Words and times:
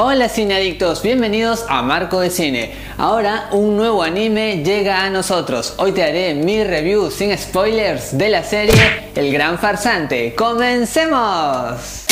Hola 0.00 0.28
cineadictos, 0.28 1.02
bienvenidos 1.02 1.64
a 1.68 1.82
Marco 1.82 2.20
de 2.20 2.30
Cine. 2.30 2.70
Ahora 2.98 3.48
un 3.50 3.76
nuevo 3.76 4.04
anime 4.04 4.62
llega 4.62 5.02
a 5.02 5.10
nosotros. 5.10 5.74
Hoy 5.78 5.90
te 5.90 6.04
haré 6.04 6.34
mi 6.34 6.62
review 6.62 7.10
sin 7.10 7.36
spoilers 7.36 8.16
de 8.16 8.28
la 8.28 8.44
serie 8.44 8.76
El 9.16 9.32
Gran 9.32 9.58
Farsante. 9.58 10.36
¡Comencemos! 10.36 12.06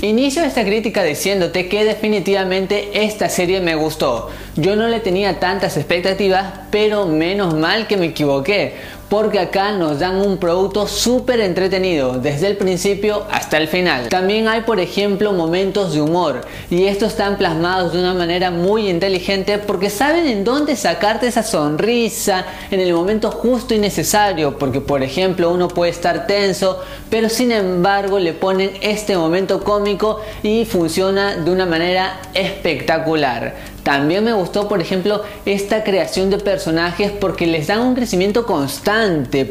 Inicio 0.00 0.44
esta 0.44 0.64
crítica 0.64 1.02
diciéndote 1.02 1.68
que 1.68 1.84
definitivamente 1.84 3.04
esta 3.04 3.28
serie 3.28 3.60
me 3.60 3.74
gustó. 3.74 4.30
Yo 4.54 4.76
no 4.76 4.86
le 4.86 5.00
tenía 5.00 5.40
tantas 5.40 5.76
expectativas, 5.76 6.52
pero 6.70 7.06
menos 7.06 7.54
mal 7.54 7.88
que 7.88 7.96
me 7.96 8.06
equivoqué, 8.06 8.74
porque 9.12 9.38
acá 9.38 9.72
nos 9.72 9.98
dan 9.98 10.16
un 10.16 10.38
producto 10.38 10.88
súper 10.88 11.38
entretenido 11.40 12.14
desde 12.18 12.46
el 12.46 12.56
principio 12.56 13.24
hasta 13.30 13.58
el 13.58 13.68
final. 13.68 14.08
También 14.08 14.48
hay 14.48 14.62
por 14.62 14.80
ejemplo 14.80 15.34
momentos 15.34 15.92
de 15.92 16.00
humor 16.00 16.40
y 16.70 16.86
estos 16.86 17.10
están 17.10 17.36
plasmados 17.36 17.92
de 17.92 17.98
una 17.98 18.14
manera 18.14 18.50
muy 18.50 18.88
inteligente 18.88 19.58
porque 19.58 19.90
saben 19.90 20.26
en 20.26 20.44
dónde 20.44 20.76
sacarte 20.76 21.26
esa 21.26 21.42
sonrisa 21.42 22.46
en 22.70 22.80
el 22.80 22.94
momento 22.94 23.30
justo 23.30 23.74
y 23.74 23.78
necesario 23.78 24.56
porque 24.56 24.80
por 24.80 25.02
ejemplo 25.02 25.50
uno 25.50 25.68
puede 25.68 25.90
estar 25.90 26.26
tenso 26.26 26.80
pero 27.10 27.28
sin 27.28 27.52
embargo 27.52 28.18
le 28.18 28.32
ponen 28.32 28.70
este 28.80 29.14
momento 29.14 29.62
cómico 29.62 30.22
y 30.42 30.64
funciona 30.64 31.36
de 31.36 31.50
una 31.50 31.66
manera 31.66 32.18
espectacular. 32.32 33.72
También 33.82 34.22
me 34.22 34.32
gustó, 34.32 34.68
por 34.68 34.80
ejemplo, 34.80 35.22
esta 35.44 35.82
creación 35.82 36.30
de 36.30 36.38
personajes 36.38 37.10
porque 37.10 37.48
les 37.48 37.66
dan 37.66 37.80
un 37.80 37.96
crecimiento 37.96 38.46
constante. 38.46 39.01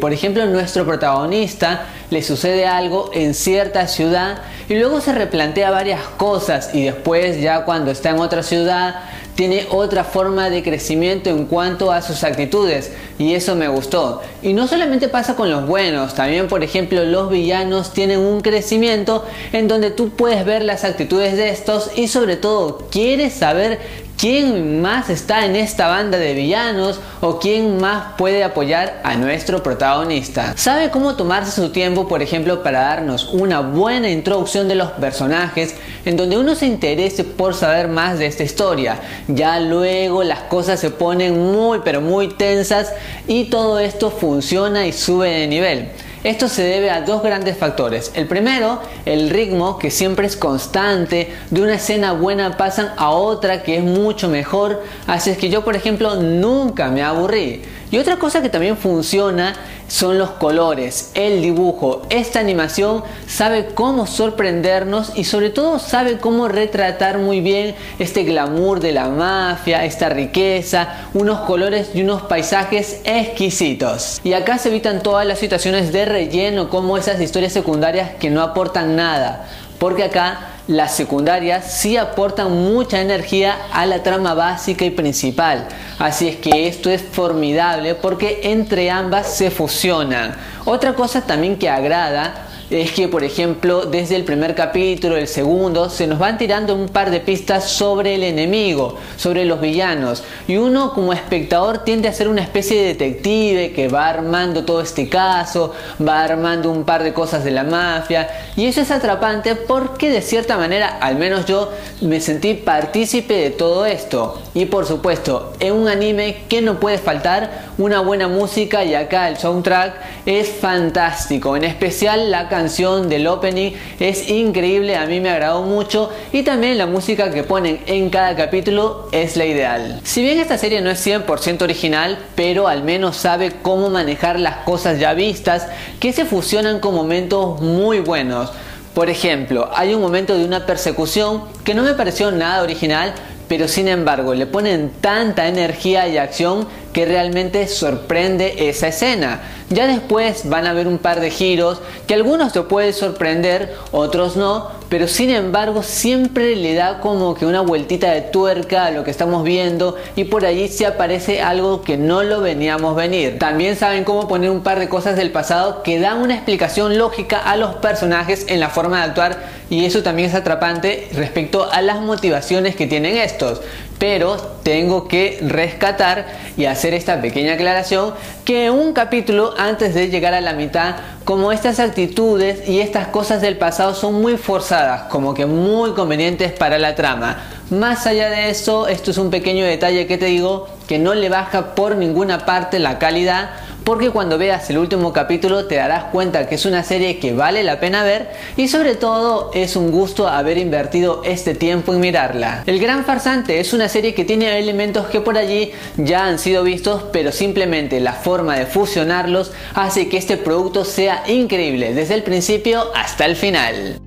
Por 0.00 0.12
ejemplo, 0.12 0.46
nuestro 0.46 0.84
protagonista 0.84 1.86
le 2.10 2.22
sucede 2.22 2.66
algo 2.66 3.10
en 3.14 3.34
cierta 3.34 3.86
ciudad 3.86 4.42
y 4.68 4.74
luego 4.74 5.00
se 5.00 5.12
replantea 5.12 5.70
varias 5.70 6.02
cosas 6.16 6.70
y 6.74 6.84
después 6.84 7.40
ya 7.40 7.64
cuando 7.64 7.90
está 7.90 8.10
en 8.10 8.18
otra 8.18 8.42
ciudad 8.42 8.96
tiene 9.34 9.66
otra 9.70 10.04
forma 10.04 10.50
de 10.50 10.62
crecimiento 10.62 11.30
en 11.30 11.46
cuanto 11.46 11.92
a 11.92 12.02
sus 12.02 12.24
actitudes 12.24 12.92
y 13.18 13.34
eso 13.34 13.54
me 13.54 13.68
gustó. 13.68 14.20
Y 14.42 14.52
no 14.52 14.66
solamente 14.66 15.08
pasa 15.08 15.34
con 15.34 15.50
los 15.50 15.66
buenos, 15.66 16.14
también 16.14 16.46
por 16.46 16.62
ejemplo 16.62 17.04
los 17.04 17.30
villanos 17.30 17.92
tienen 17.92 18.18
un 18.18 18.42
crecimiento 18.42 19.24
en 19.52 19.66
donde 19.66 19.90
tú 19.90 20.10
puedes 20.10 20.44
ver 20.44 20.62
las 20.62 20.84
actitudes 20.84 21.36
de 21.36 21.50
estos 21.50 21.90
y 21.96 22.08
sobre 22.08 22.36
todo 22.36 22.88
quieres 22.90 23.32
saber 23.32 23.78
quién 24.20 24.82
más 24.82 25.08
está 25.08 25.46
en 25.46 25.56
esta 25.56 25.88
banda 25.88 26.18
de 26.18 26.34
villanos 26.34 27.00
o 27.22 27.38
quién 27.38 27.80
más 27.80 28.12
puede 28.18 28.44
apoyar 28.44 29.00
a 29.02 29.16
nuestro 29.16 29.62
protagonista. 29.62 30.52
Sabe 30.56 30.90
cómo 30.90 31.16
tomarse 31.16 31.52
su 31.52 31.70
tiempo, 31.70 31.99
por 32.08 32.22
ejemplo, 32.22 32.62
para 32.62 32.80
darnos 32.80 33.28
una 33.32 33.60
buena 33.60 34.10
introducción 34.10 34.68
de 34.68 34.74
los 34.74 34.90
personajes 34.92 35.74
en 36.04 36.16
donde 36.16 36.38
uno 36.38 36.54
se 36.54 36.66
interese 36.66 37.24
por 37.24 37.54
saber 37.54 37.88
más 37.88 38.18
de 38.18 38.26
esta 38.26 38.42
historia. 38.42 38.98
Ya 39.28 39.60
luego 39.60 40.22
las 40.22 40.40
cosas 40.40 40.80
se 40.80 40.90
ponen 40.90 41.52
muy 41.52 41.80
pero 41.84 42.00
muy 42.00 42.28
tensas 42.28 42.92
y 43.26 43.44
todo 43.44 43.78
esto 43.78 44.10
funciona 44.10 44.86
y 44.86 44.92
sube 44.92 45.30
de 45.30 45.46
nivel. 45.46 45.88
Esto 46.22 46.48
se 46.48 46.62
debe 46.62 46.90
a 46.90 47.00
dos 47.00 47.22
grandes 47.22 47.56
factores. 47.56 48.12
El 48.14 48.26
primero, 48.26 48.82
el 49.06 49.30
ritmo 49.30 49.78
que 49.78 49.90
siempre 49.90 50.26
es 50.26 50.36
constante. 50.36 51.32
De 51.48 51.62
una 51.62 51.76
escena 51.76 52.12
buena 52.12 52.58
pasan 52.58 52.92
a 52.98 53.08
otra 53.08 53.62
que 53.62 53.78
es 53.78 53.82
mucho 53.82 54.28
mejor. 54.28 54.82
Así 55.06 55.30
es 55.30 55.38
que 55.38 55.48
yo, 55.48 55.64
por 55.64 55.76
ejemplo, 55.76 56.16
nunca 56.16 56.88
me 56.88 57.02
aburrí. 57.02 57.62
Y 57.90 57.96
otra 57.96 58.18
cosa 58.18 58.42
que 58.42 58.50
también 58.50 58.76
funciona 58.76 59.54
son 59.90 60.18
los 60.18 60.30
colores, 60.30 61.10
el 61.14 61.42
dibujo. 61.42 62.02
Esta 62.10 62.38
animación 62.38 63.02
sabe 63.26 63.66
cómo 63.74 64.06
sorprendernos 64.06 65.12
y 65.16 65.24
sobre 65.24 65.50
todo 65.50 65.80
sabe 65.80 66.18
cómo 66.18 66.46
retratar 66.46 67.18
muy 67.18 67.40
bien 67.40 67.74
este 67.98 68.22
glamour 68.22 68.78
de 68.78 68.92
la 68.92 69.08
mafia, 69.08 69.84
esta 69.84 70.08
riqueza, 70.08 71.08
unos 71.12 71.40
colores 71.40 71.90
y 71.92 72.02
unos 72.02 72.22
paisajes 72.22 73.00
exquisitos. 73.04 74.20
Y 74.22 74.32
acá 74.34 74.58
se 74.58 74.68
evitan 74.68 75.02
todas 75.02 75.26
las 75.26 75.40
situaciones 75.40 75.92
de 75.92 76.04
relleno 76.04 76.70
como 76.70 76.96
esas 76.96 77.20
historias 77.20 77.52
secundarias 77.52 78.12
que 78.20 78.30
no 78.30 78.42
aportan 78.42 78.94
nada. 78.94 79.48
Porque 79.80 80.04
acá 80.04 80.49
las 80.68 80.94
secundarias 80.94 81.72
sí 81.72 81.96
aportan 81.96 82.52
mucha 82.52 83.00
energía 83.00 83.56
a 83.72 83.86
la 83.86 84.02
trama 84.02 84.34
básica 84.34 84.84
y 84.84 84.90
principal. 84.90 85.66
Así 85.98 86.28
es 86.28 86.36
que 86.36 86.68
esto 86.68 86.90
es 86.90 87.02
formidable 87.02 87.94
porque 87.94 88.40
entre 88.44 88.90
ambas 88.90 89.34
se 89.34 89.50
fusionan. 89.50 90.36
Otra 90.64 90.94
cosa 90.94 91.22
también 91.22 91.58
que 91.58 91.68
agrada 91.68 92.49
es 92.70 92.92
que, 92.92 93.08
por 93.08 93.24
ejemplo, 93.24 93.84
desde 93.84 94.14
el 94.14 94.24
primer 94.24 94.54
capítulo, 94.54 95.16
el 95.16 95.26
segundo, 95.26 95.90
se 95.90 96.06
nos 96.06 96.20
van 96.20 96.38
tirando 96.38 96.74
un 96.74 96.88
par 96.88 97.10
de 97.10 97.18
pistas 97.18 97.68
sobre 97.68 98.14
el 98.14 98.22
enemigo, 98.22 98.96
sobre 99.16 99.44
los 99.44 99.60
villanos. 99.60 100.22
Y 100.46 100.56
uno 100.56 100.94
como 100.94 101.12
espectador 101.12 101.78
tiende 101.78 102.08
a 102.08 102.12
ser 102.12 102.28
una 102.28 102.42
especie 102.42 102.80
de 102.80 102.94
detective 102.94 103.72
que 103.72 103.88
va 103.88 104.08
armando 104.08 104.64
todo 104.64 104.80
este 104.82 105.08
caso, 105.08 105.74
va 106.06 106.22
armando 106.22 106.70
un 106.70 106.84
par 106.84 107.02
de 107.02 107.12
cosas 107.12 107.42
de 107.42 107.50
la 107.50 107.64
mafia. 107.64 108.28
Y 108.56 108.66
eso 108.66 108.80
es 108.80 108.92
atrapante 108.92 109.56
porque 109.56 110.08
de 110.08 110.22
cierta 110.22 110.56
manera, 110.56 110.98
al 111.00 111.16
menos 111.16 111.46
yo, 111.46 111.70
me 112.00 112.20
sentí 112.20 112.54
partícipe 112.54 113.34
de 113.34 113.50
todo 113.50 113.84
esto. 113.84 114.40
Y 114.54 114.66
por 114.66 114.86
supuesto, 114.86 115.54
en 115.58 115.72
un 115.72 115.88
anime 115.88 116.44
que 116.48 116.62
no 116.62 116.78
puede 116.78 116.98
faltar 116.98 117.69
una 117.80 118.00
buena 118.00 118.28
música 118.28 118.84
y 118.84 118.94
acá 118.94 119.28
el 119.28 119.38
soundtrack 119.38 119.94
es 120.26 120.50
fantástico. 120.50 121.56
En 121.56 121.64
especial 121.64 122.30
la 122.30 122.48
canción 122.50 123.08
del 123.08 123.26
opening 123.26 123.72
es 123.98 124.28
increíble, 124.28 124.96
a 124.96 125.06
mí 125.06 125.18
me 125.18 125.30
agradó 125.30 125.62
mucho 125.62 126.10
y 126.30 126.42
también 126.42 126.76
la 126.76 126.86
música 126.86 127.30
que 127.30 127.42
ponen 127.42 127.80
en 127.86 128.10
cada 128.10 128.36
capítulo 128.36 129.08
es 129.12 129.36
la 129.38 129.46
ideal. 129.46 130.00
Si 130.04 130.22
bien 130.22 130.38
esta 130.38 130.58
serie 130.58 130.82
no 130.82 130.90
es 130.90 131.04
100% 131.06 131.62
original, 131.62 132.18
pero 132.34 132.68
al 132.68 132.84
menos 132.84 133.16
sabe 133.16 133.52
cómo 133.62 133.88
manejar 133.88 134.38
las 134.38 134.56
cosas 134.58 135.00
ya 135.00 135.14
vistas 135.14 135.66
que 135.98 136.12
se 136.12 136.26
fusionan 136.26 136.80
con 136.80 136.94
momentos 136.94 137.62
muy 137.62 138.00
buenos. 138.00 138.52
Por 138.92 139.08
ejemplo, 139.08 139.70
hay 139.72 139.94
un 139.94 140.02
momento 140.02 140.36
de 140.36 140.44
una 140.44 140.66
persecución 140.66 141.44
que 141.64 141.74
no 141.74 141.82
me 141.82 141.94
pareció 141.94 142.30
nada 142.30 142.62
original, 142.62 143.14
pero 143.50 143.66
sin 143.66 143.88
embargo 143.88 144.32
le 144.32 144.46
ponen 144.46 144.92
tanta 145.00 145.48
energía 145.48 146.06
y 146.06 146.18
acción 146.18 146.68
que 146.92 147.04
realmente 147.04 147.66
sorprende 147.66 148.68
esa 148.68 148.86
escena. 148.86 149.40
Ya 149.70 149.88
después 149.88 150.48
van 150.48 150.68
a 150.68 150.72
ver 150.72 150.86
un 150.86 150.98
par 150.98 151.18
de 151.18 151.32
giros 151.32 151.80
que 152.06 152.14
algunos 152.14 152.52
te 152.52 152.62
pueden 152.62 152.94
sorprender, 152.94 153.74
otros 153.90 154.36
no, 154.36 154.68
pero 154.90 155.06
sin 155.06 155.30
embargo 155.30 155.84
siempre 155.84 156.56
le 156.56 156.74
da 156.74 156.98
como 157.00 157.36
que 157.36 157.46
una 157.46 157.60
vueltita 157.60 158.10
de 158.10 158.22
tuerca 158.22 158.86
a 158.86 158.90
lo 158.90 159.04
que 159.04 159.12
estamos 159.12 159.44
viendo 159.44 159.96
y 160.16 160.24
por 160.24 160.44
allí 160.44 160.66
se 160.66 160.84
aparece 160.84 161.40
algo 161.40 161.82
que 161.82 161.96
no 161.96 162.24
lo 162.24 162.40
veníamos 162.40 162.96
venir. 162.96 163.38
También 163.38 163.76
saben 163.76 164.02
cómo 164.02 164.26
poner 164.26 164.50
un 164.50 164.64
par 164.64 164.80
de 164.80 164.88
cosas 164.88 165.16
del 165.16 165.30
pasado 165.30 165.84
que 165.84 166.00
dan 166.00 166.18
una 166.18 166.34
explicación 166.34 166.98
lógica 166.98 167.38
a 167.38 167.56
los 167.56 167.76
personajes 167.76 168.46
en 168.48 168.58
la 168.58 168.68
forma 168.68 168.98
de 168.98 169.04
actuar 169.04 169.38
y 169.70 169.84
eso 169.84 170.02
también 170.02 170.28
es 170.28 170.34
atrapante 170.34 171.08
respecto 171.14 171.70
a 171.70 171.80
las 171.82 172.00
motivaciones 172.00 172.74
que 172.74 172.88
tienen 172.88 173.16
estos. 173.16 173.60
Pero 174.00 174.38
tengo 174.62 175.06
que 175.08 175.38
rescatar 175.42 176.26
y 176.56 176.64
hacer 176.64 176.94
esta 176.94 177.20
pequeña 177.20 177.52
aclaración 177.52 178.14
que 178.46 178.70
un 178.70 178.94
capítulo 178.94 179.52
antes 179.58 179.94
de 179.94 180.08
llegar 180.08 180.32
a 180.32 180.40
la 180.40 180.54
mitad, 180.54 180.96
como 181.26 181.52
estas 181.52 181.78
actitudes 181.80 182.66
y 182.66 182.80
estas 182.80 183.08
cosas 183.08 183.42
del 183.42 183.58
pasado 183.58 183.94
son 183.94 184.14
muy 184.14 184.38
forzadas, 184.38 185.02
como 185.02 185.34
que 185.34 185.44
muy 185.44 185.92
convenientes 185.92 186.50
para 186.50 186.78
la 186.78 186.94
trama. 186.94 187.42
Más 187.68 188.06
allá 188.06 188.30
de 188.30 188.48
eso, 188.48 188.88
esto 188.88 189.10
es 189.10 189.18
un 189.18 189.30
pequeño 189.30 189.66
detalle 189.66 190.06
que 190.06 190.16
te 190.16 190.24
digo 190.24 190.66
que 190.88 190.98
no 190.98 191.14
le 191.14 191.28
baja 191.28 191.74
por 191.74 191.94
ninguna 191.94 192.46
parte 192.46 192.78
la 192.78 192.98
calidad 192.98 193.50
porque 193.90 194.10
cuando 194.10 194.38
veas 194.38 194.70
el 194.70 194.78
último 194.78 195.12
capítulo 195.12 195.66
te 195.66 195.74
darás 195.74 196.04
cuenta 196.12 196.48
que 196.48 196.54
es 196.54 196.64
una 196.64 196.84
serie 196.84 197.18
que 197.18 197.32
vale 197.32 197.64
la 197.64 197.80
pena 197.80 198.04
ver 198.04 198.30
y 198.56 198.68
sobre 198.68 198.94
todo 198.94 199.50
es 199.52 199.74
un 199.74 199.90
gusto 199.90 200.28
haber 200.28 200.58
invertido 200.58 201.22
este 201.24 201.56
tiempo 201.56 201.92
en 201.92 201.98
mirarla. 201.98 202.62
El 202.66 202.78
Gran 202.78 203.04
Farsante 203.04 203.58
es 203.58 203.72
una 203.72 203.88
serie 203.88 204.14
que 204.14 204.24
tiene 204.24 204.56
elementos 204.60 205.08
que 205.08 205.20
por 205.20 205.36
allí 205.36 205.72
ya 205.96 206.26
han 206.26 206.38
sido 206.38 206.62
vistos 206.62 207.02
pero 207.12 207.32
simplemente 207.32 207.98
la 207.98 208.12
forma 208.12 208.56
de 208.56 208.66
fusionarlos 208.66 209.50
hace 209.74 210.08
que 210.08 210.18
este 210.18 210.36
producto 210.36 210.84
sea 210.84 211.24
increíble 211.26 211.92
desde 211.92 212.14
el 212.14 212.22
principio 212.22 212.92
hasta 212.94 213.26
el 213.26 213.34
final. 213.34 214.00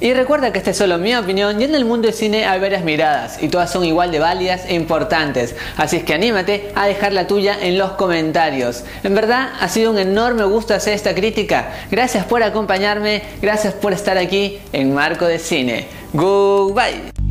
Y 0.00 0.12
recuerda 0.14 0.52
que 0.52 0.58
esta 0.58 0.70
es 0.70 0.76
solo 0.76 0.96
mi 0.98 1.14
opinión 1.16 1.60
y 1.60 1.64
en 1.64 1.74
el 1.74 1.84
mundo 1.84 2.06
del 2.06 2.14
cine 2.14 2.46
hay 2.46 2.60
varias 2.60 2.84
miradas 2.84 3.42
y 3.42 3.48
todas 3.48 3.70
son 3.70 3.84
igual 3.84 4.12
de 4.12 4.20
válidas 4.20 4.64
e 4.66 4.74
importantes. 4.74 5.56
Así 5.76 5.96
es 5.96 6.04
que 6.04 6.14
anímate 6.14 6.70
a 6.76 6.86
dejar 6.86 7.12
la 7.12 7.26
tuya 7.26 7.56
en 7.60 7.78
los 7.78 7.92
comentarios. 7.92 8.84
En 9.02 9.14
verdad 9.14 9.50
ha 9.58 9.68
sido 9.68 9.90
un 9.90 9.98
enorme 9.98 10.44
gusto 10.44 10.72
hacer 10.72 10.94
esta 10.94 11.14
crítica. 11.14 11.72
Gracias 11.90 12.24
por 12.24 12.44
acompañarme, 12.44 13.22
gracias 13.42 13.74
por 13.74 13.92
estar 13.92 14.18
aquí 14.18 14.60
en 14.72 14.94
Marco 14.94 15.26
de 15.26 15.40
Cine. 15.40 15.86
Goodbye. 16.12 17.27